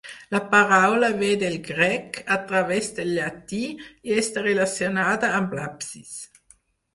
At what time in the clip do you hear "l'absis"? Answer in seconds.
5.61-6.19